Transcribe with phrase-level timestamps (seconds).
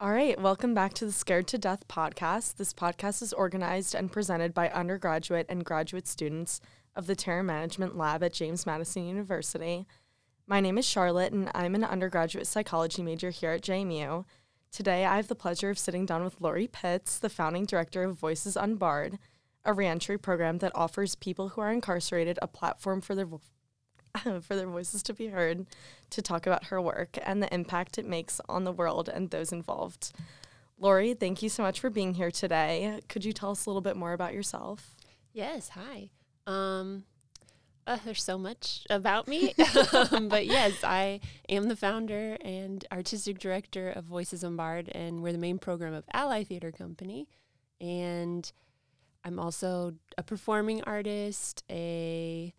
[0.00, 2.54] All right, welcome back to the Scared to Death podcast.
[2.54, 6.60] This podcast is organized and presented by undergraduate and graduate students
[6.94, 9.88] of the Terror Management Lab at James Madison University.
[10.46, 14.24] My name is Charlotte, and I'm an undergraduate psychology major here at JMU.
[14.70, 18.16] Today, I have the pleasure of sitting down with Lori Pitts, the founding director of
[18.16, 19.18] Voices Unbarred,
[19.64, 23.26] a reentry program that offers people who are incarcerated a platform for their
[24.42, 25.66] for their voices to be heard,
[26.10, 29.52] to talk about her work and the impact it makes on the world and those
[29.52, 30.12] involved.
[30.78, 33.00] Lori, thank you so much for being here today.
[33.08, 34.94] Could you tell us a little bit more about yourself?
[35.32, 36.10] Yes, hi.
[36.46, 37.04] Um,
[37.86, 39.54] uh, there's so much about me,
[40.12, 45.32] um, but yes, I am the founder and artistic director of Voices Unbarred, and we're
[45.32, 47.28] the main program of Ally Theater Company.
[47.80, 48.50] And
[49.24, 52.52] I'm also a performing artist, a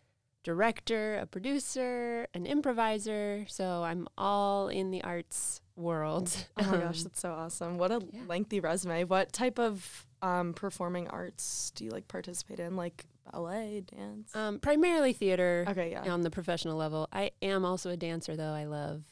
[0.49, 3.45] director, a producer, an improviser.
[3.47, 6.35] So I'm all in the arts world.
[6.59, 7.77] Oh my gosh, that's so awesome.
[7.77, 8.21] What a yeah.
[8.27, 9.03] lengthy resume.
[9.03, 12.75] What type of um, performing arts do you like participate in?
[12.75, 14.35] Like ballet, dance?
[14.35, 16.11] Um, primarily theater okay, yeah.
[16.11, 17.07] on the professional level.
[17.13, 18.53] I am also a dancer, though.
[18.53, 19.03] I love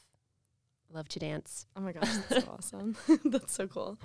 [0.91, 1.67] love to dance.
[1.75, 2.95] Oh my gosh, that's so awesome.
[3.25, 3.99] that's so cool.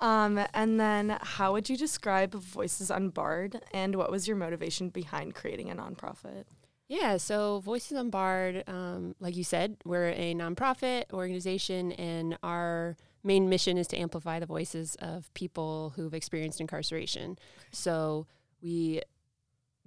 [0.00, 5.34] Um, and then how would you describe Voices Unbarred and what was your motivation behind
[5.34, 6.44] creating a nonprofit?
[6.88, 13.48] Yeah, so Voices Unbarred, um, like you said, we're a nonprofit organization, and our main
[13.48, 17.38] mission is to amplify the voices of people who've experienced incarceration.
[17.72, 18.28] So
[18.62, 19.02] we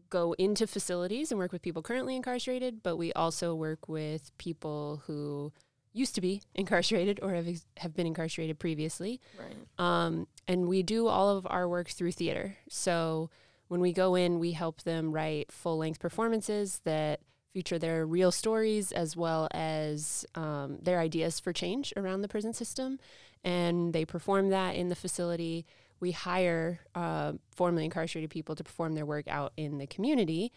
[0.09, 5.03] go into facilities and work with people currently incarcerated, but we also work with people
[5.05, 5.53] who
[5.93, 9.19] used to be incarcerated or have ex- have been incarcerated previously.
[9.37, 9.55] Right.
[9.77, 12.57] Um, and we do all of our work through theater.
[12.69, 13.29] So
[13.67, 17.21] when we go in, we help them write full length performances that
[17.53, 22.53] feature their real stories as well as um, their ideas for change around the prison
[22.53, 22.99] system.
[23.43, 25.65] And they perform that in the facility.
[25.99, 30.51] We hire uh, formerly incarcerated people to perform their work out in the community.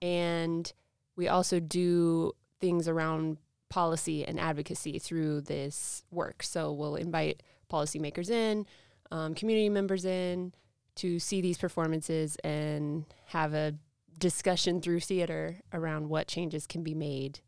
[0.00, 0.70] And
[1.16, 3.38] we also do things around
[3.68, 6.42] policy and advocacy through this work.
[6.42, 8.66] So we'll invite policymakers in,
[9.10, 10.52] um, community members in
[10.96, 13.74] to see these performances and have a
[14.18, 17.40] discussion through theater around what changes can be made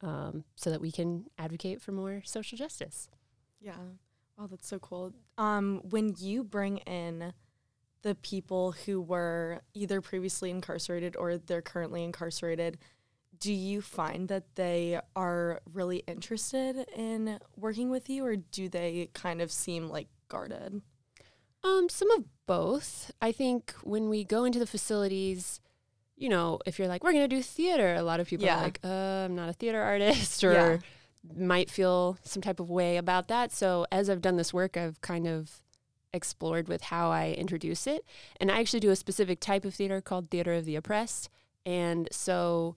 [0.00, 3.08] um, so that we can advocate for more social justice.
[3.60, 3.76] Yeah.
[4.38, 5.12] Wow, that's so cool.
[5.36, 7.32] Um, when you bring in
[8.02, 12.78] the people who were either previously incarcerated or they're currently incarcerated,
[13.40, 19.10] do you find that they are really interested in working with you or do they
[19.12, 20.82] kind of seem like guarded?
[21.64, 23.10] Um, some of both.
[23.20, 25.60] I think when we go into the facilities,
[26.16, 28.58] you know, if you're like, we're going to do theater, a lot of people Yeah.
[28.58, 28.88] are like, uh,
[29.26, 30.78] I'm not a theater artist or Yeah.
[31.36, 33.52] might feel some type of way about that.
[33.52, 35.62] So as I've done this work, I've kind of
[36.12, 38.04] explored with how I introduce it.
[38.40, 41.28] And I actually do a specific type of theater called Theater of the Oppressed.
[41.66, 42.76] And so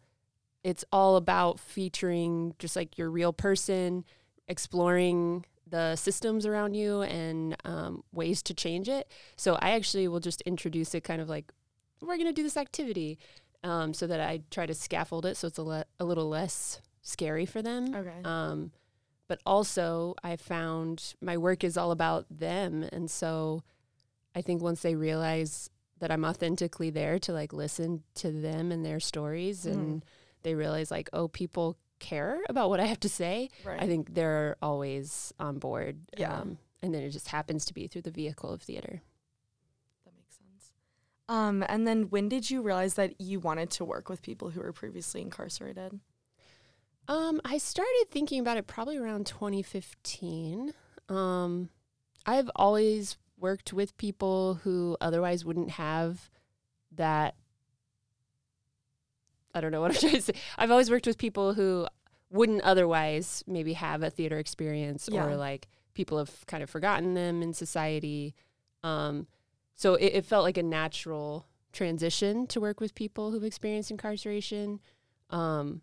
[0.63, 4.05] it's all about featuring just like your real person,
[4.47, 9.09] exploring the systems around you and um, ways to change it.
[9.37, 11.51] So I actually will just introduce it kind of like,
[12.01, 13.17] we're going to do this activity
[13.63, 16.81] um, so that I try to scaffold it so it's a, le- a little less
[17.01, 17.95] scary for them.
[17.95, 18.13] Okay.
[18.25, 18.71] Um,
[19.27, 22.83] but also, I found my work is all about them.
[22.91, 23.63] And so
[24.35, 28.83] I think once they realize that I'm authentically there to like listen to them and
[28.85, 29.79] their stories, Mm-hmm.
[29.79, 30.05] and
[30.43, 33.81] they realize, like, oh, people care about what I have to say, right.
[33.81, 35.99] I think they're always on board.
[36.17, 36.39] Yeah.
[36.39, 39.01] Um, and then it just happens to be through the vehicle of theater.
[40.05, 40.73] that makes sense.
[41.29, 44.61] Um, and then when did you realize that you wanted to work with people who
[44.61, 45.99] were previously incarcerated?
[47.07, 50.73] Um, I started thinking about it probably around 2015.
[51.09, 51.69] Um,
[52.25, 56.29] I've always worked with people who otherwise wouldn't have
[56.93, 57.35] that.
[59.53, 60.33] I don't know what I'm trying to say.
[60.57, 61.87] I've always worked with people who
[62.29, 65.25] wouldn't otherwise maybe have a theater experience Yeah.
[65.25, 68.33] or like people have kind of forgotten them in society.
[68.83, 69.27] Um,
[69.75, 74.79] so it, it felt like a natural transition to work with people who've experienced incarceration.
[75.29, 75.81] Um,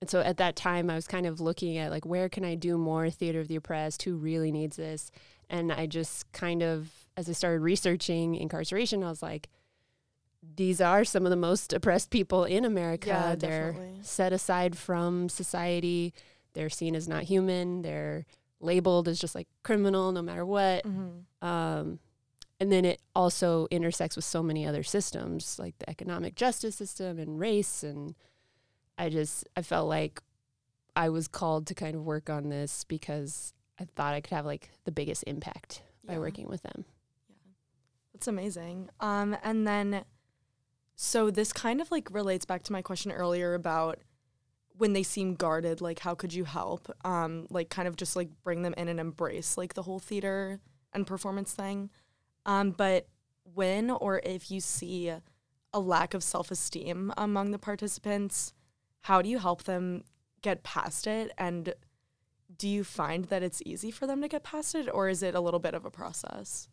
[0.00, 2.54] and so at that time, I was kind of looking at like, where can I
[2.54, 4.02] do more theater of the oppressed?
[4.02, 5.10] Who really needs this?
[5.50, 9.48] And I just kind of, as I started researching incarceration, I was like,
[10.56, 13.08] these are some of the most oppressed people in America.
[13.08, 13.98] Yeah, They're definitely.
[14.02, 16.14] set aside from society.
[16.52, 17.82] They're seen as not human.
[17.82, 18.26] They're
[18.60, 20.84] labeled as just like criminal no matter what.
[20.84, 21.46] Mm-hmm.
[21.46, 21.98] Um,
[22.60, 27.18] and then it also intersects with so many other systems like the economic justice system
[27.18, 28.14] and race and
[28.96, 30.22] i just i felt like
[30.94, 34.46] i was called to kind of work on this because I thought I could have
[34.46, 36.84] like the biggest impact by working with them.
[37.28, 37.34] Yeah.
[38.12, 38.88] That's amazing.
[39.00, 40.04] Um, and then,
[40.96, 43.98] so this kind of like relates back to my question earlier about
[44.76, 46.90] when they seem guarded, like how could you help?
[47.04, 50.60] Um, like kind of just like bring them in and embrace like the whole theater
[50.92, 51.90] and performance thing.
[52.46, 53.06] Um, but
[53.54, 55.12] when or if you see
[55.72, 58.52] a lack of self esteem among the participants,
[59.02, 60.04] how do you help them
[60.42, 61.32] get past it?
[61.38, 61.74] And
[62.56, 65.34] do you find that it's easy for them to get past it, or is it
[65.34, 66.68] a little bit of a process?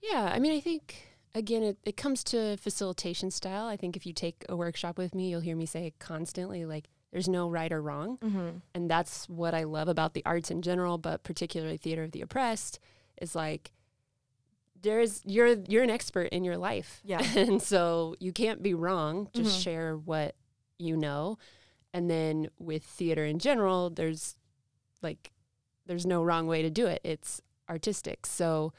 [0.00, 3.66] Yeah, I mean, I think again, it, it comes to facilitation style.
[3.66, 6.88] I think if you take a workshop with me, you'll hear me say constantly, like,
[7.12, 8.16] there's no right or wrong.
[8.18, 8.48] Mm-hmm.
[8.74, 12.22] And that's what I love about the arts in general, but particularly theater of the
[12.22, 12.78] oppressed,
[13.20, 13.72] is like,
[14.80, 17.00] there's you're you're an expert in your life.
[17.04, 17.22] Yeah.
[17.36, 19.28] and so you can't be wrong.
[19.32, 19.62] Just Mhm.
[19.62, 20.34] share what
[20.78, 21.38] you know.
[21.94, 24.34] And then with theater in general, there's
[25.02, 25.30] like
[25.86, 27.00] there's no wrong way to do it.
[27.04, 28.26] It's artistic.
[28.26, 28.72] So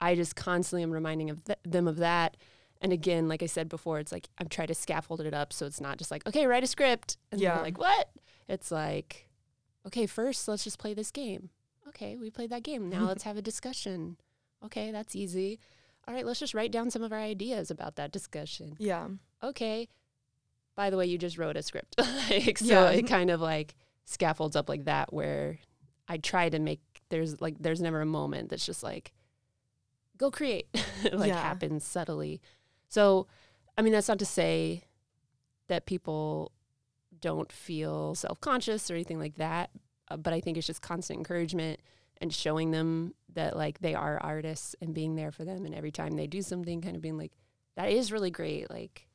[0.00, 2.36] I just constantly am reminding of th- them of that.
[2.80, 5.66] And again, like I said before, it's like I'm trying to scaffold it up so
[5.66, 7.18] it's not just like, okay, write a script.
[7.30, 7.54] And Yeah.
[7.54, 8.10] they're like, what?
[8.48, 9.28] It's like,
[9.86, 11.50] okay, first let's just play this game.
[11.88, 12.88] Okay, we played that game.
[12.88, 14.16] Now let's have a discussion.
[14.64, 15.58] Okay, that's easy.
[16.08, 18.76] All right, let's just write down some of our ideas about that discussion.
[18.78, 19.08] Yeah.
[19.42, 19.88] Okay.
[20.76, 21.96] By the way, you just wrote a script.
[22.30, 22.90] like, so Yeah.
[22.90, 23.74] it kind of like
[24.06, 25.58] scaffolds up like that where
[26.08, 26.80] I try to make
[27.10, 29.12] there's like there's never a moment that's just like
[30.20, 30.66] go create.
[31.12, 31.40] like Yeah.
[31.42, 32.40] happens subtly.
[32.88, 33.26] So
[33.76, 34.84] I mean that's not to say
[35.68, 36.52] that people
[37.20, 39.70] don't feel self-conscious or anything like that,
[40.08, 41.80] uh, but I think it's just constant encouragement
[42.18, 45.90] and showing them that like they are artists and being there for them and every
[45.92, 47.32] time they do something kind of being like
[47.76, 49.06] that is really great like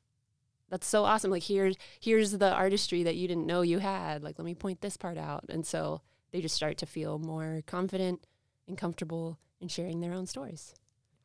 [0.70, 4.40] that's so awesome like here's here's the artistry that you didn't know you had like
[4.40, 8.26] let me point this part out and so they just start to feel more confident
[8.68, 10.74] and comfortable in sharing their own stories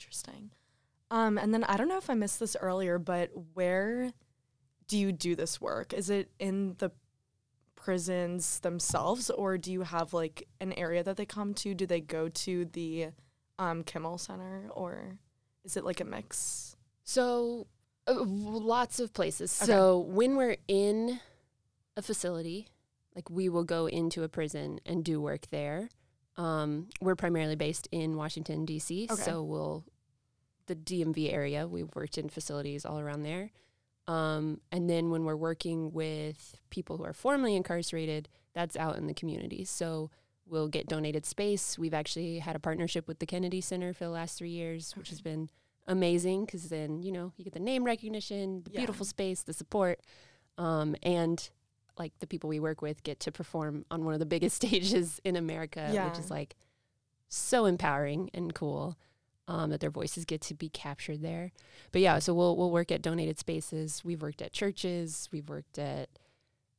[0.00, 0.50] Interesting.
[1.10, 4.12] Um, and then I don't know if I missed this earlier, but where
[4.88, 5.92] do you do this work?
[5.92, 6.90] Is it in the
[7.74, 11.74] prisons themselves, or do you have like an area that they come to?
[11.74, 13.08] Do they go to the
[13.58, 15.18] um, Kimmel Center, or
[15.64, 16.76] is it like a mix?
[17.04, 17.66] So,
[18.06, 19.58] uh, lots of places.
[19.60, 19.70] Okay.
[19.70, 21.20] So, when we're in
[21.96, 22.68] a facility,
[23.14, 25.90] like we will go into a prison and do work there.
[26.40, 29.22] Um, we're primarily based in Washington, D.C., Okay.
[29.22, 29.84] so we'll
[30.66, 31.66] the DMV area.
[31.66, 33.50] We've worked in facilities all around there.
[34.06, 39.06] Um, and then when we're working with people who are formerly incarcerated, that's out in
[39.06, 39.64] the community.
[39.64, 40.10] So
[40.46, 41.78] we'll get donated space.
[41.78, 45.10] We've actually had a partnership with the Kennedy Center for the last three years, which
[45.10, 45.50] has been
[45.88, 48.80] amazing because then you know you get the name recognition, the Yeah.
[48.80, 50.00] beautiful space, the support,
[50.56, 51.50] um, and
[52.00, 55.20] like the people we work with get to perform on one of the biggest stages
[55.24, 56.08] in America, Yeah.
[56.08, 56.56] which is like
[57.28, 58.96] so empowering and cool.
[59.48, 61.50] Um, that their voices get to be captured there,
[61.90, 64.00] but yeah, so we'll we'll work at donated spaces.
[64.04, 66.08] We've worked at churches, we've worked at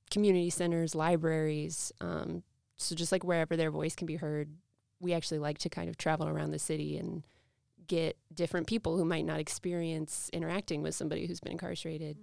[0.09, 1.91] community centers, libraries.
[1.99, 2.43] Um,
[2.77, 4.47] so just like wherever their voice can be heard,
[5.01, 7.23] we actually like to kind of travel around the city and
[7.87, 12.15] get different people who might not experience interacting with somebody who's been incarcerated.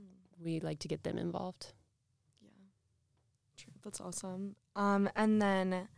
[0.42, 1.74] We like to get them involved.
[3.84, 4.56] That's awesome.
[4.76, 5.88] Um, and then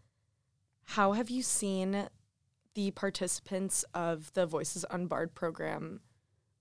[0.85, 2.09] how have you seen
[2.75, 6.01] the participants of the Voices Unbarred program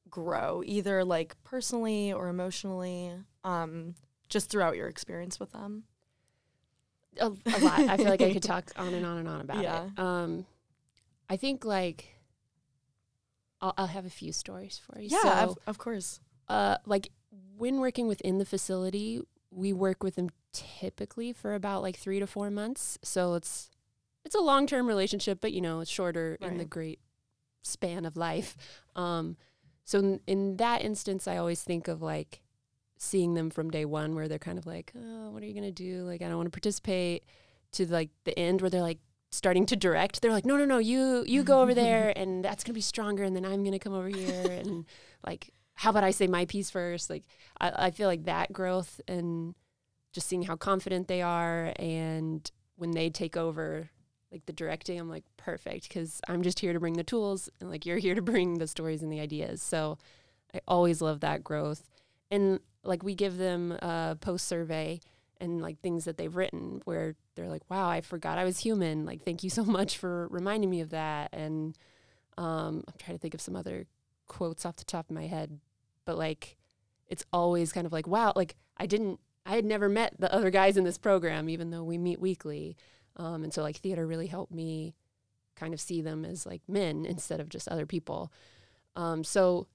[0.10, 3.12] grow, either like personally or emotionally,
[3.44, 3.96] um,
[4.28, 5.84] just throughout your experience with them?
[7.20, 7.80] A, a lot.
[7.80, 9.86] I feel like I could talk on and on and on about Yeah.
[9.86, 10.00] it.
[10.00, 10.46] Um,
[11.30, 12.16] I think like
[13.62, 15.10] I'll, I'll have a few stories for you.
[15.12, 16.20] Yeah, So, of, of course.
[16.48, 17.10] uh, like
[17.58, 19.22] when working within the facility,
[19.52, 22.98] we work with them typically for about like three to four months.
[23.04, 23.70] So it's
[24.26, 27.00] it's a long term relationship, but you know it's shorter in the great
[27.62, 28.56] span of life.
[28.96, 29.38] Um,
[29.86, 32.42] so in, in that instance, I always think of like
[32.98, 35.72] seeing them from day one, where they're kind of like, oh, "What are you gonna
[35.72, 36.04] do?
[36.04, 37.24] Like, I don't want to participate."
[37.74, 38.98] To like the end, where they're like
[39.32, 40.22] starting to direct.
[40.22, 43.24] They're like, "No, no, no, you you go over there, and that's gonna be stronger,
[43.24, 44.86] and then I'm gonna come over here, and
[45.26, 47.10] like how about I say my piece first?
[47.10, 47.24] Like,
[47.62, 49.56] I, I feel like that growth and
[50.12, 53.90] just seeing how confident they are, and when they take over,
[54.32, 57.70] like the directing, I'm like perfect because I'm just here to bring the tools, and
[57.70, 59.62] like you're here to bring the stories and the ideas.
[59.62, 59.98] So
[60.54, 61.90] I always love that growth,
[62.32, 65.00] and like we give them a post survey
[65.42, 69.06] and like things that they've written where they're like, "Wow, I forgot I was human.
[69.06, 71.78] Like, thank you so much for reminding me of that." And
[72.38, 73.86] um, I'm trying to think of some other
[74.28, 75.60] quotes off the top of my head,
[76.06, 76.58] but like
[77.10, 80.52] it's always kind of like, wow, like I didn't, I had never met the other
[80.52, 82.78] guys in this program, even though we meet weekly.
[83.16, 84.94] Um, and so like theater really helped me
[85.56, 88.32] kind of see them as like men instead of just other people.
[88.96, 89.66] Um, so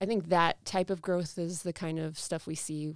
[0.00, 2.94] I think that type of growth is the kind of stuff we see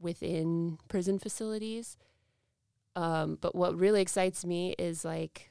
[0.00, 1.98] within prison facilities.
[2.96, 5.50] Um, but what really excites me is like,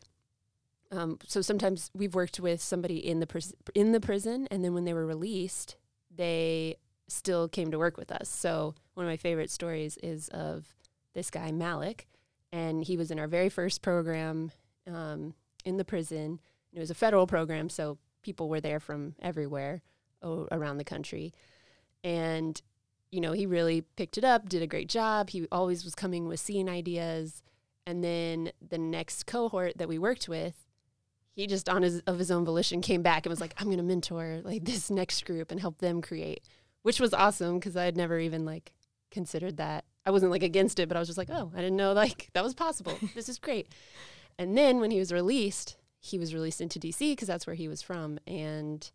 [0.91, 4.73] um, so sometimes we've worked with somebody in the pris- in the prison, and then
[4.73, 5.75] when they were released,
[6.13, 6.77] they
[7.07, 8.29] still came to work with us.
[8.29, 10.75] So one of my favorite stories is of
[11.15, 12.07] this guy Malik,
[12.51, 14.51] and he was in our very first program
[14.87, 15.33] um,
[15.65, 16.39] in the prison.
[16.71, 19.81] It was a federal program, so people were there from everywhere
[20.21, 21.33] o- around the country,
[22.03, 22.61] and
[23.09, 25.31] you know, he really picked it up, did a great job.
[25.31, 27.41] He always was coming with scene ideas.
[27.87, 30.67] And then the next cohort that we worked with,
[31.33, 33.81] he just on his of his own volition came back and was like, I'm gonna
[33.81, 36.43] mentor like this next group and help them create,
[36.83, 38.73] which was awesome because I had never even like
[39.11, 39.85] considered that.
[40.05, 42.29] I wasn't like against it, but I was just like, oh, I didn't know like
[42.33, 42.97] that was possible.
[43.15, 43.67] this is great.
[44.39, 47.67] And then when he was released, he was released into DC because that's where he
[47.67, 48.17] was from.
[48.25, 48.89] And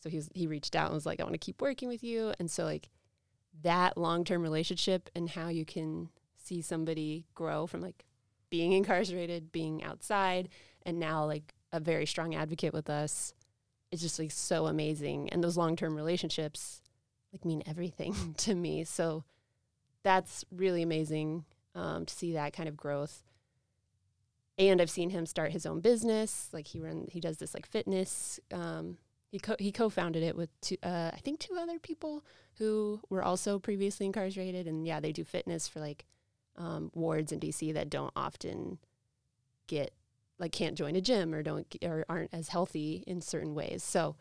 [0.00, 2.02] so he was he reached out and was like, I want to keep working with
[2.02, 2.32] you.
[2.40, 2.88] And so like
[3.62, 8.04] that long term relationship and how you can see somebody grow from like
[8.50, 10.48] being incarcerated, being outside,
[10.84, 13.34] and now like a very strong advocate with us
[13.92, 15.28] is just like so amazing.
[15.30, 16.82] And those long term relationships
[17.32, 18.84] like mean everything to me.
[18.84, 19.24] So
[20.08, 23.22] that's really amazing um, to see that kind of growth.
[24.56, 26.48] And I've seen him start his own business.
[26.52, 28.96] Like he run, he does this like fitness um,
[29.30, 32.24] he co- he co-founded it with two, uh, I think two other people
[32.56, 36.06] who were also previously incarcerated, and yeah, they do fitness for like
[36.56, 38.78] um, wards in DC that don't often
[39.66, 39.92] get
[40.38, 43.82] like can't join a gym or don't or aren't as healthy in certain ways.
[43.82, 44.16] So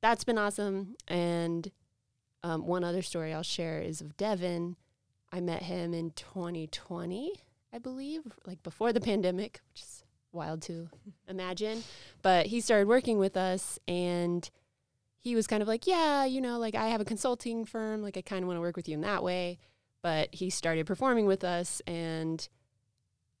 [0.00, 0.94] that's been awesome.
[1.08, 1.72] And
[2.44, 4.76] um, one other story I'll share is of Devin.
[5.32, 7.32] I met him in 2020,
[7.72, 10.88] I believe, like before the pandemic, which is wild to
[11.28, 11.82] imagine.
[12.22, 14.48] But he started working with us and
[15.18, 18.16] he was kind of like, Yeah, you know, like I have a consulting firm, like
[18.16, 19.58] I kind of want to work with you in that way.
[20.02, 22.46] But he started performing with us and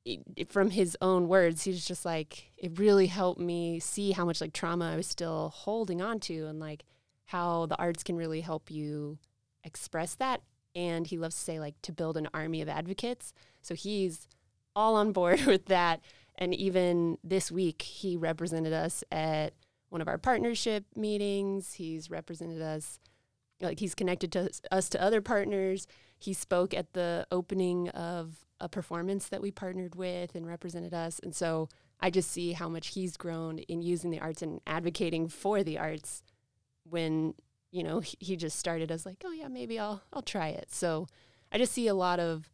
[0.04, 4.12] it, it, from his own words, he was just like, it really helped me see
[4.12, 6.84] how much like trauma I was still holding on to and like
[7.26, 9.18] how the arts can really help you
[9.64, 10.42] express that.
[10.76, 13.32] And he loves to say, like, to build an army of advocates.
[13.62, 14.28] So he's
[14.76, 16.00] all on board with that.
[16.36, 19.54] And even this week, he represented us at
[19.88, 21.72] one of our partnership meetings.
[21.72, 23.00] He's represented us,
[23.60, 25.86] like, he's connected to us to other partners.
[26.18, 31.18] He spoke at the opening of a performance that we partnered with and represented us.
[31.22, 31.68] And so
[32.00, 35.78] I just see how much he's grown in using the arts and advocating for the
[35.78, 36.22] arts
[36.84, 37.34] when,
[37.70, 40.68] you know, he, just started as like, oh yeah, maybe I'll I'll try it.
[40.70, 41.06] So
[41.52, 42.48] I just see a lot of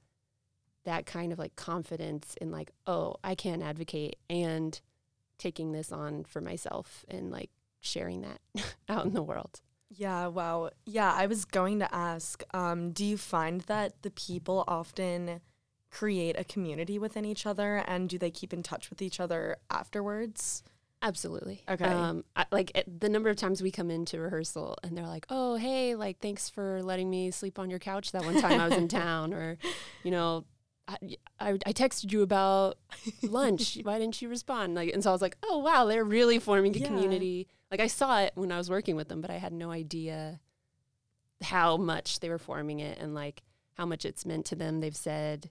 [0.85, 4.81] that kind of like confidence in like, oh, I can advocate and
[5.39, 7.51] taking this on for myself and like
[7.81, 8.41] sharing that
[8.89, 9.61] out in the world.
[9.95, 10.71] Yeah, wow.
[10.87, 15.41] Yeah, I was going to ask, um, do you find that the people often
[15.91, 19.59] create a community within each other and do they keep in touch with each other
[19.71, 20.63] afterwards?
[21.03, 21.65] Absolutely.
[21.69, 21.85] Okay.
[21.85, 25.27] Um, I, like it, the number of times we come into rehearsal and they're like,
[25.29, 28.69] "Oh, hey, like thanks for letting me sleep on your couch that one time I
[28.69, 29.59] was in town," or,
[30.05, 30.45] you know,
[30.87, 30.97] I,
[31.41, 32.79] I, I texted you about
[33.23, 33.79] lunch.
[33.83, 34.75] Why didn't you respond?
[34.75, 36.87] Like, and so I was like, oh wow, they're really forming a yeah.
[36.87, 37.49] community.
[37.71, 40.41] Like I saw it when I was working with them, but I had no idea
[41.43, 43.43] how much they were forming it and like
[43.75, 44.81] how much it's meant to them.
[44.81, 45.51] They've said,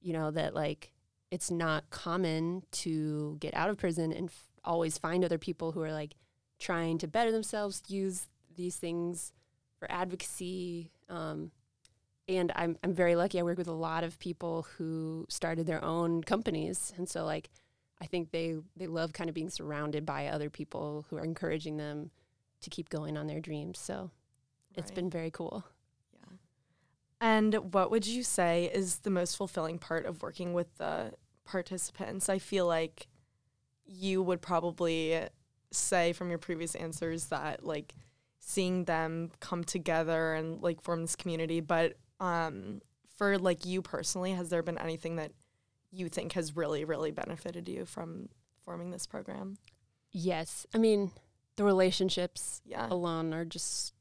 [0.00, 0.92] you know, that like
[1.30, 5.82] it's not common to get out of prison and f- always find other people who
[5.82, 6.14] are like
[6.58, 9.32] trying to better themselves, use these things
[9.78, 10.90] for advocacy.
[11.08, 11.50] Um,
[12.28, 13.38] and I'm I'm very lucky.
[13.38, 17.50] I work with a lot of people who started their own companies, and so like
[18.00, 21.76] I think they they love kind of being surrounded by other people who are encouraging
[21.76, 22.10] them
[22.62, 23.78] to keep going on their dreams.
[23.78, 24.78] So right.
[24.78, 25.64] it's been very cool.
[26.12, 26.36] Yeah.
[27.20, 31.12] And what would you say is the most fulfilling part of working with the
[31.44, 32.28] participants?
[32.28, 33.06] I feel like
[33.86, 35.20] you would probably
[35.70, 37.94] say from your previous answers that like
[38.40, 42.80] seeing them come together and like form this community, but um,
[43.16, 45.32] for like you personally, has there been anything that
[45.90, 48.28] you think has really, really benefited you from
[48.64, 49.56] forming this program?
[50.12, 50.66] Yes.
[50.74, 51.10] I mean,
[51.56, 52.86] the relationships yeah.
[52.90, 53.94] alone are just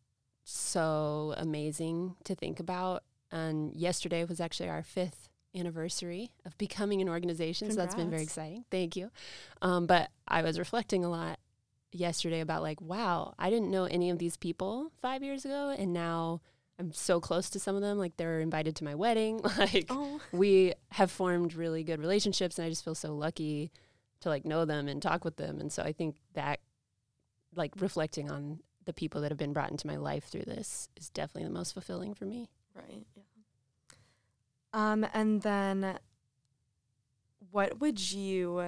[0.43, 3.03] so amazing to think about.
[3.31, 7.67] And yesterday was actually our fifth anniversary of becoming an organization.
[7.67, 7.93] Congrats.
[7.93, 8.65] So that's been very exciting.
[8.71, 9.09] Thank you.
[9.62, 11.39] Um, but I was reflecting a lot
[11.91, 15.74] yesterday about like, wow, I didn't know any of these people five years ago.
[15.77, 16.41] And now
[16.77, 17.97] I'm so close to some of them.
[17.97, 19.41] Like they're invited to my wedding.
[19.57, 23.71] Like Oh, we have formed really good relationships, and I just feel so lucky
[24.21, 25.59] to like know them and talk with them.
[25.59, 26.59] And so I think that
[27.55, 31.09] like reflecting on the people that have been brought into my life through this is
[31.09, 32.50] definitely the most fulfilling for me.
[32.75, 33.05] right.
[33.15, 33.24] Yeah.
[34.75, 36.00] Um, and then
[37.50, 38.62] what would you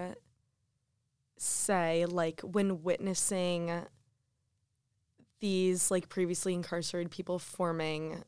[1.37, 3.85] say, like, when witnessing
[5.41, 8.23] these, like, previously incarcerated people forming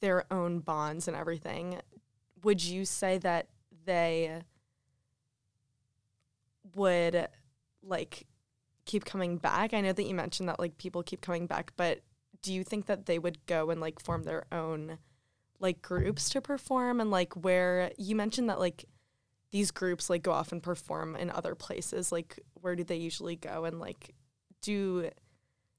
[0.00, 1.80] their own bonds and everything?
[2.42, 3.46] Would you say that
[3.84, 4.42] they
[6.74, 7.28] would,
[7.80, 8.26] like,
[8.86, 9.72] keep coming back?
[9.72, 12.00] I know that you mentioned that, like, people keep coming back, but
[12.42, 14.98] do you think that they would go and, like, form their own,
[15.60, 17.00] like, groups to perform?
[17.00, 18.84] And, like, where you mentioned that, like,
[19.50, 23.34] these groups like go off and perform in other places like where do they usually
[23.34, 24.14] go and like
[24.60, 25.08] do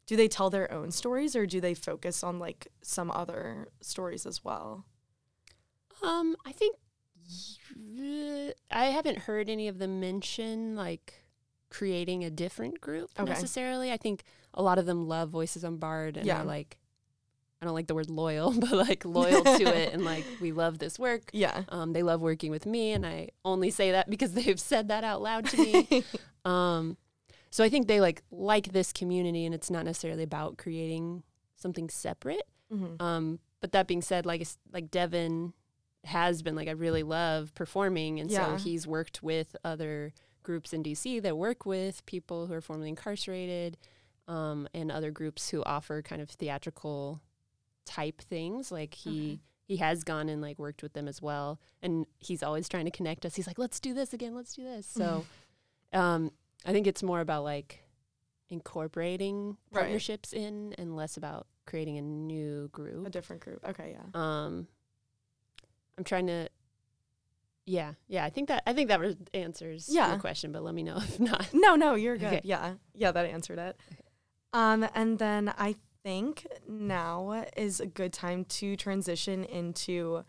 [0.08, 4.26] do they tell their own stories or do they focus on like some other stories
[4.26, 4.86] as well
[6.02, 6.78] Um, I think
[7.78, 11.26] y- I haven't heard any of them mention like
[11.70, 13.30] creating a different group Okay.
[13.30, 13.92] necessarily.
[13.92, 16.42] I think a lot of them love Voices Unbarred and Yeah.
[16.42, 16.80] are like,
[17.62, 20.80] I don't like the word loyal, but like loyal to it and like we love
[20.80, 21.30] this work.
[21.34, 24.88] yeah Um, they love working with me, and I only say that because they've said
[24.88, 26.04] that out loud to me.
[26.46, 26.98] um,
[27.52, 31.24] so I think they like like this community, and it's not necessarily about creating
[31.56, 32.48] something separate.
[32.72, 33.02] Mhm.
[33.02, 35.54] Um, but that being said, like like Devin
[36.06, 38.56] has been like I really love performing, and Yeah.
[38.58, 40.14] so he's worked with other
[40.44, 43.78] groups in DC that work with people who are formerly incarcerated,
[44.30, 47.20] um, and other groups who offer kind of theatrical
[47.90, 48.72] type things.
[48.72, 49.40] Like he Okay.
[49.66, 52.92] he has gone and like worked with them as well, and he's always trying to
[52.92, 53.36] connect us.
[53.36, 54.86] He's like, let's do this again, let's do this.
[54.88, 55.26] So,
[55.94, 56.32] um,
[56.66, 57.84] I think it's more about like
[58.50, 59.82] incorporating Right.
[59.84, 63.06] partnerships in and less about creating a new group.
[63.06, 64.68] a different group okay yeah Um,
[65.98, 66.50] I'm trying to.
[67.66, 68.26] Yeah, yeah.
[68.26, 69.00] I think that I think that
[69.36, 70.10] answers Yeah.
[70.12, 71.48] your question, but let me know if not.
[71.54, 72.42] no no you're good Okay.
[72.44, 73.78] yeah yeah that answered it
[74.54, 80.24] um and then i think now is a good time to transition into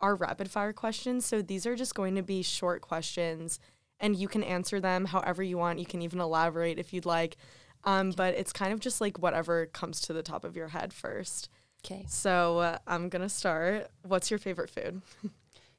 [0.00, 1.24] our rapid fire questions.
[1.24, 3.58] So these are just going to be short questions
[3.98, 5.78] and you can answer them however you want.
[5.78, 7.36] You can even elaborate if you'd like.
[7.84, 10.92] Um, but it's kind of just like whatever comes to the top of your head
[10.92, 11.48] first.
[11.84, 13.88] Okay, so uh, i'm gonna start.
[14.02, 15.02] What's your favorite food?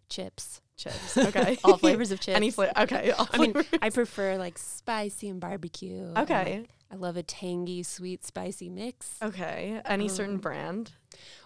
[0.10, 1.17] Chips, chips.
[1.17, 1.57] Okay.
[1.65, 2.36] All flavors of chips.
[2.36, 3.53] any flavor okay all I mean.
[3.81, 5.97] I prefer like spicy and barbecue.
[6.01, 9.17] and, like, okay I love a tangy, sweet, spicy mix.
[9.21, 10.91] okay any certain Um, brand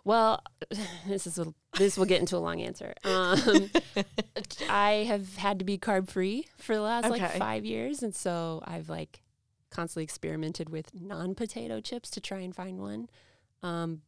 [0.03, 0.43] Well,
[1.07, 2.93] this is a, this will get into a long answer.
[3.03, 3.69] Um,
[4.69, 8.61] I have had to be carb free for the last like five years, and so
[8.65, 9.21] I've like
[9.69, 13.09] constantly experimented with non potato chips to try and find one.
[13.63, 14.01] Um,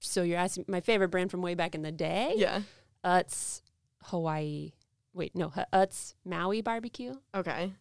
[0.00, 2.34] so you're asking my favorite brand from way back in the day?
[2.36, 2.62] yeah
[3.04, 3.62] Utz
[4.04, 4.72] Hawaii.
[5.14, 7.14] Wait, no, Utz Maui barbecue.
[7.34, 7.72] okay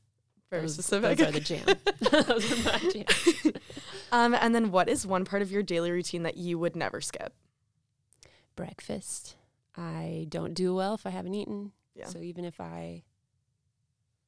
[0.51, 1.65] very Those- specific Those are the jam.
[2.27, 3.53] those are my jam.
[4.11, 7.01] um, and then what is one part of your daily routine that you would never
[7.01, 7.33] skip?
[8.55, 9.37] Breakfast.
[9.75, 11.71] I don't do well if I haven't eaten.
[11.95, 12.05] Yeah.
[12.07, 13.03] So even if I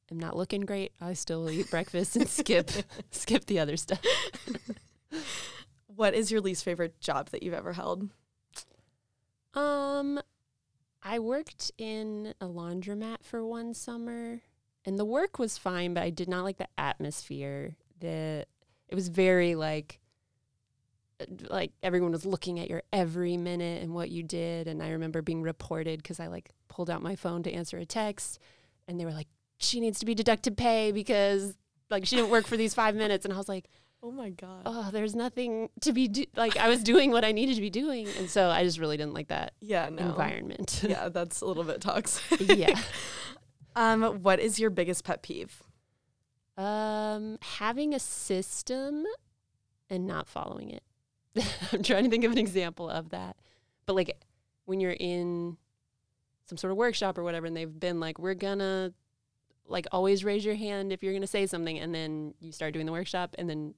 [0.10, 2.72] am not looking great, I still eat breakfast and skip
[3.12, 4.00] skip the other stuff.
[5.88, 8.10] What is your least favorite job that you've ever held?
[9.54, 10.20] Um
[11.04, 14.42] I worked in a laundromat for one summer
[14.86, 17.76] and the work was fine, but I did not like the atmosphere.
[18.00, 18.46] The
[18.90, 20.00] it was very like
[21.22, 24.90] uh, like everyone was looking at your every minute and what you did and I
[24.92, 28.40] remember being reported cuz I like pulled out my phone to answer a text
[28.88, 31.56] and they were like she needs to be deducted pay because
[31.90, 33.70] like she didn't work for these 5 minutes and I was like
[34.02, 34.64] Oh my god.
[34.66, 37.70] oh there's nothing to be do- like I was doing what I needed to be
[37.70, 40.04] doing and so I just really didn't like that yeah, no.
[40.10, 40.82] environment.
[40.86, 42.42] Yeah, that's a little bit toxic.
[42.58, 42.78] yeah.
[43.76, 45.64] Um, what is your biggest pet peeve?
[46.58, 49.06] Um, having a system
[49.90, 50.84] and not following it.
[51.72, 53.36] I'm trying to think of an example of that.
[53.86, 54.18] But like
[54.66, 55.58] when you're in
[56.46, 58.94] some sort of workshop or whatever and they've been like we're gonna
[59.66, 62.86] like always raise your hand if you're gonna say something and then you start doing
[62.86, 63.74] the workshop and then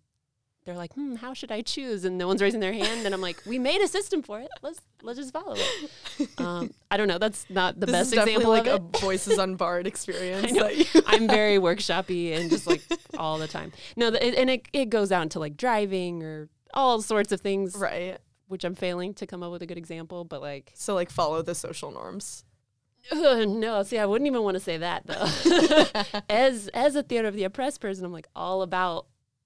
[0.66, 2.06] they're like, hmm, how should I choose?
[2.06, 3.06] And no one's raising their hand.
[3.06, 4.48] And I'm like, we made a system for it.
[4.64, 5.92] Let's let's just follow it.
[6.38, 7.18] Um, I don't know.
[7.18, 10.52] That's not the this best example like of a Voices Unbarred experience.
[10.54, 12.82] that I'm very workshoppy and just like
[13.18, 13.74] all the time.
[13.96, 17.42] No, th- it, and it, it goes out to like driving or all sorts of
[17.42, 18.18] things, right.
[18.48, 20.24] which I'm failing to come up with a good example.
[20.24, 22.44] But like, So like follow the social norms.
[23.12, 26.22] ugh, no, see, I wouldn't even want to say that though.
[26.30, 29.06] as as a theater of the oppressed person, I'm like all about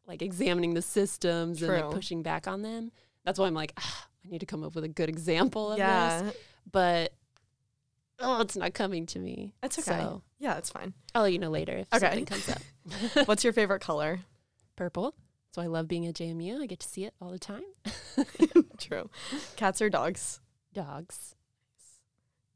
[0.10, 2.92] like examining the systems and like pushing back on them.
[3.24, 5.78] That's why I'm like, ah, I need to come up with a good example of
[5.78, 6.24] yeah.
[6.24, 6.34] this.
[6.70, 7.14] But
[8.20, 9.54] oh, it's not coming to me.
[9.62, 10.00] It's okay.
[10.00, 10.94] So Yeah, it's fine.
[11.14, 12.08] I'll let you know later if Okay.
[12.08, 13.28] something comes up.
[13.28, 14.22] What's your favorite color?
[14.76, 15.14] Purple.
[15.52, 16.60] So I love being at JMU.
[16.60, 17.64] I get to see it all the time.
[18.80, 19.10] True.
[19.58, 20.42] Cats or dogs?
[20.74, 21.36] Dogs.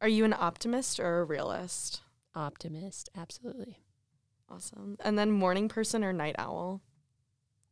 [0.02, 2.02] Are you an optimist or a realist?
[2.34, 3.10] Optimist.
[3.16, 3.78] Absolutely.
[4.50, 4.98] Awesome.
[5.04, 6.82] And then morning person or night owl?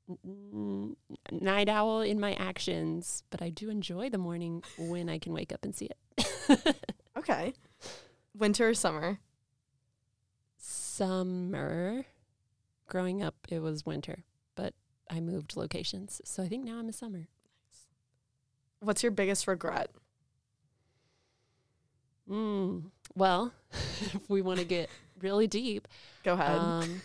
[0.09, 0.95] Mm,
[1.31, 5.51] Night owl in my actions, but I do enjoy the morning when I can wake
[5.53, 6.75] up and see it.
[7.17, 7.53] Okay.
[8.37, 9.19] Winter or summer?
[10.57, 12.05] Summer.
[12.87, 14.23] Growing up, it was winter,
[14.55, 14.73] but
[15.09, 16.21] I moved locations.
[16.23, 17.27] So I think now I'm a summer.
[18.79, 19.91] What's your biggest regret?
[22.29, 22.85] Mm.
[23.15, 24.89] Well, if we want to get
[25.21, 25.87] really deep,
[26.23, 26.57] Go ahead.
[26.59, 27.01] um,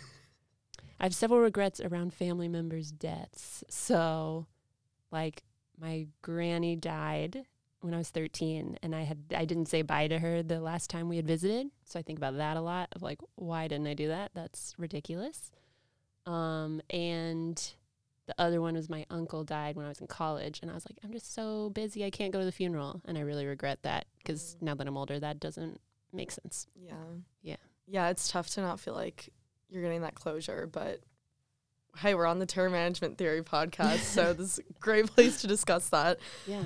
[0.99, 3.63] I have several regrets around family members' deaths.
[3.69, 4.47] So,
[5.11, 5.43] like,
[5.79, 7.45] my granny died
[7.81, 10.91] when I was 13, and I had I didn't say bye to her the last
[10.91, 11.69] time we had visited.
[11.85, 12.89] So I think about that a lot.
[12.93, 14.31] Of like, why didn't I do that?
[14.35, 15.51] That's ridiculous.
[16.25, 17.57] Um, and
[18.27, 20.87] the other one was my uncle died when I was in college, and I was
[20.91, 23.81] like, I'm just so busy, I can't go to the funeral, and I really regret
[23.83, 25.81] that because now that I'm older, that doesn't
[26.13, 26.67] make sense.
[26.75, 26.95] yeah.
[27.43, 27.57] Yeah.
[27.89, 29.29] Yeah, it's tough to not feel like
[29.68, 31.00] you're getting that closure, but
[31.98, 35.46] hey, we're on the terror management theory podcast, so this is a great place to
[35.46, 36.18] discuss that.
[36.46, 36.62] Yeah.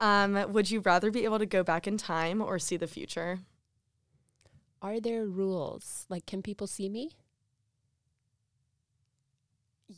[0.00, 3.38] Um, would you rather be able to go back in time or see the future?
[4.82, 6.04] Are there rules?
[6.10, 7.12] Like, can people see me?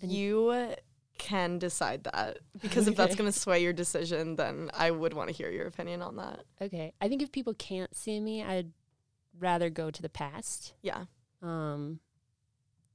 [0.03, 0.75] And- You
[1.19, 5.29] can decide that because if that's going to sway your decision, then I would want
[5.31, 6.45] to hear your opinion on that.
[6.61, 6.93] Okay.
[7.01, 8.71] I think if people can't see me, I'd
[9.39, 10.75] rather go to the past.
[10.83, 11.05] Yeah.
[11.43, 12.01] Um,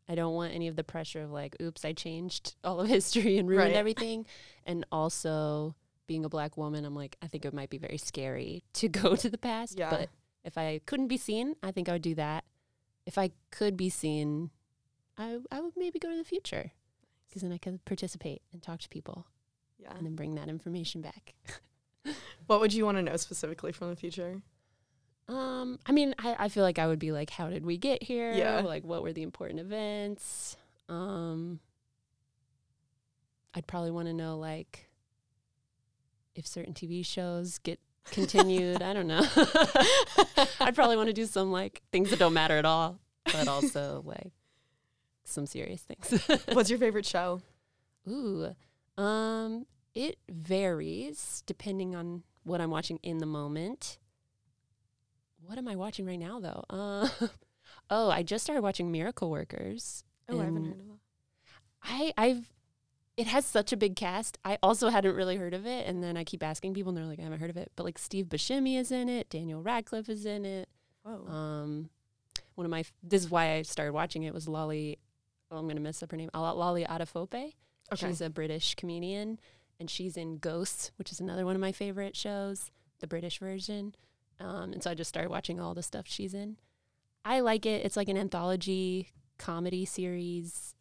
[0.10, 3.38] I don't want any of the pressure of like, oops, I changed all of history
[3.38, 3.76] and ruined Right.
[3.76, 4.26] everything.
[4.66, 5.76] And also,
[6.08, 9.16] being a black woman, I'm like, I think it might be very scary to go
[9.16, 9.78] to the past.
[9.78, 9.90] Yeah.
[9.90, 10.10] But
[10.44, 12.44] if I couldn't be seen, I think I would do that.
[13.06, 14.50] If I could be seen,
[15.18, 16.72] I I would maybe go to the future
[17.28, 19.26] because then I could participate and talk to people
[19.80, 19.94] Yeah.
[19.96, 21.34] and then bring that information back.
[22.48, 24.42] What would you want to know specifically from the future?
[25.32, 28.04] Um, I mean, I, I feel like I would be like, how did we get
[28.04, 28.34] here?
[28.34, 28.60] Yeah.
[28.60, 30.58] Like, what were the important events?
[30.90, 31.62] Um,
[33.54, 34.90] I'd probably want to know like
[36.36, 38.82] if certain TV shows get continued.
[38.82, 39.22] I don't know.
[40.60, 44.04] I'd probably want to do some like things that don't matter at all, but also
[44.06, 44.34] like
[45.24, 46.28] some serious things.
[46.54, 47.42] What's your favorite show?
[48.10, 48.54] Ooh,
[48.98, 49.66] um,
[49.96, 53.98] it varies depending on what I'm watching in the moment.
[55.46, 56.64] What am I watching right now, though?
[56.70, 57.08] Uh,
[57.90, 60.04] oh, I just started watching Miracle Workers.
[60.30, 61.00] Oh, I haven't heard of that.
[61.84, 62.50] I, I've,
[63.18, 64.38] it has such a big cast.
[64.46, 67.06] I also hadn't really heard of it, and then I keep asking people, and they're
[67.06, 70.10] like, "I haven't heard of it." But like Steve Buscemi is in it, Daniel Radcliffe
[70.10, 70.70] is in it.
[71.04, 71.28] Whoa.
[71.28, 71.90] Um,
[72.56, 75.00] one of my this is why I started watching it was Lolly.
[75.50, 76.30] Oh, I'm gonna mess up her name.
[76.34, 77.34] Lolly Adefope.
[77.34, 77.54] okay.
[77.96, 79.40] She's a British comedian,
[79.80, 83.96] and she's in Ghosts, which is another one of my favorite shows, the British version.
[84.44, 86.58] Um, and so I just started watching all the stuff she's in.
[87.24, 87.86] I like it.
[87.86, 90.74] It's like an anthology comedy series.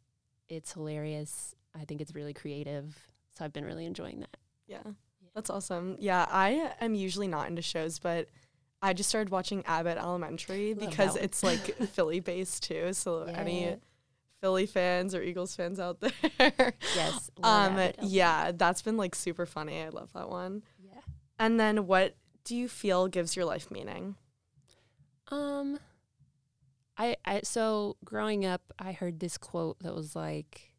[0.49, 1.55] It's hilarious.
[1.79, 2.96] I think it's really creative.
[3.37, 4.37] So I've been really enjoying that.
[4.66, 4.83] yeah.
[5.35, 5.96] That's awesome.
[6.01, 8.29] Yeah, I am usually not into shows, but
[8.83, 12.92] I just started watching Abbott Elementary Love because it's like Philly based too.
[12.92, 13.77] So any
[14.40, 16.73] Philly fans or Eagles fans out there.
[16.96, 17.31] Yes.
[17.44, 19.83] um Abbott yeah, that's been like super funny.
[19.83, 20.62] I love that one.
[20.85, 21.01] Yeah.
[21.38, 22.16] And then what
[22.50, 24.16] do you feel gives your life meaning?
[25.28, 25.78] Um,
[26.98, 30.72] I, I so growing up, I heard this quote that was like,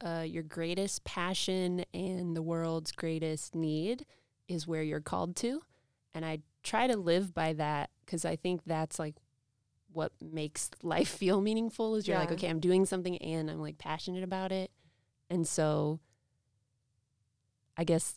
[0.00, 4.06] uh, "Your greatest passion and the world's greatest need
[4.46, 5.62] is where you're called to,"
[6.14, 9.16] and I try to live by that because I think that's like
[9.92, 11.96] what makes life feel meaningful.
[11.96, 14.70] Is you're like, okay, I'm doing something and I'm like passionate about it,
[15.28, 15.98] and so
[17.76, 18.14] I guess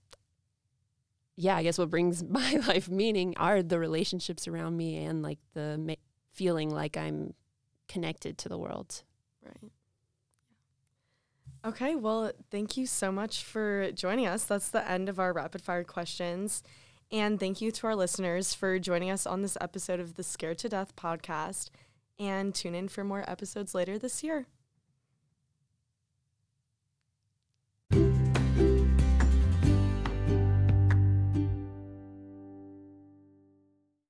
[1.36, 5.40] yeah, I guess what brings my life meaning are the relationships around me and like
[5.54, 5.94] the ma-
[6.32, 7.34] feeling like I'm
[7.88, 9.04] connected to the world.
[9.46, 9.72] Right.
[11.66, 14.44] Okay, well, thank you so much for joining us.
[14.44, 16.62] That's the end of our rapid fire questions.
[17.10, 20.58] And thank you to our listeners for joining us on this episode of the Scared
[20.60, 21.70] to Death podcast.
[22.20, 24.48] And tune in for more episodes later this year.